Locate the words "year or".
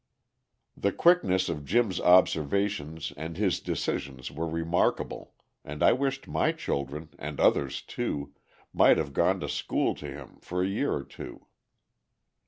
10.67-11.03